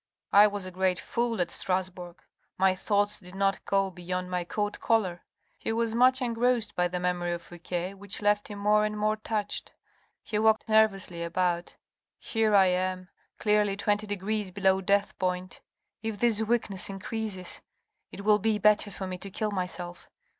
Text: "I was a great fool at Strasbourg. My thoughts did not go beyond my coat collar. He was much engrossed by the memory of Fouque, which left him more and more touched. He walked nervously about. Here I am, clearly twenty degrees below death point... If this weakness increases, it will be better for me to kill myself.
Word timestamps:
"I 0.41 0.47
was 0.47 0.65
a 0.65 0.71
great 0.71 0.97
fool 0.97 1.39
at 1.41 1.51
Strasbourg. 1.51 2.23
My 2.57 2.73
thoughts 2.73 3.19
did 3.19 3.35
not 3.35 3.63
go 3.65 3.91
beyond 3.91 4.31
my 4.31 4.43
coat 4.43 4.79
collar. 4.79 5.21
He 5.59 5.71
was 5.71 5.93
much 5.93 6.23
engrossed 6.23 6.75
by 6.75 6.87
the 6.87 6.99
memory 6.99 7.33
of 7.33 7.43
Fouque, 7.43 7.93
which 7.95 8.19
left 8.19 8.47
him 8.47 8.57
more 8.57 8.83
and 8.83 8.97
more 8.97 9.15
touched. 9.17 9.75
He 10.23 10.39
walked 10.39 10.67
nervously 10.67 11.21
about. 11.21 11.75
Here 12.17 12.55
I 12.55 12.65
am, 12.65 13.09
clearly 13.37 13.77
twenty 13.77 14.07
degrees 14.07 14.49
below 14.49 14.81
death 14.81 15.15
point... 15.19 15.61
If 16.01 16.17
this 16.17 16.41
weakness 16.41 16.89
increases, 16.89 17.61
it 18.11 18.21
will 18.25 18.39
be 18.39 18.57
better 18.57 18.89
for 18.89 19.05
me 19.05 19.19
to 19.19 19.29
kill 19.29 19.51
myself. 19.51 20.09